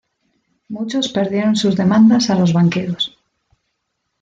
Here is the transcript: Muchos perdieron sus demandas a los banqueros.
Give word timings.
Muchos 0.67 1.09
perdieron 1.09 1.55
sus 1.55 1.75
demandas 1.75 2.31
a 2.31 2.35
los 2.35 2.53
banqueros. 2.53 3.19